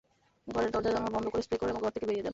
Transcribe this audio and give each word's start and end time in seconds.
ঘরের 0.53 0.71
দরজা 0.75 0.91
জানালা 0.95 1.13
বন্ধ 1.15 1.27
করে 1.31 1.41
স্প্রে 1.45 1.59
করুন 1.59 1.71
এবং 1.73 1.81
ঘর 1.83 1.93
থেকে 1.95 2.05
বেরিয়ে 2.09 2.23
যান। 2.23 2.29